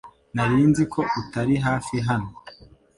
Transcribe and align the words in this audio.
Nari 0.35 0.59
nzi 0.69 0.83
ko 0.93 1.01
utari 1.21 1.55
hafi 1.65 1.95
hano. 2.07 2.29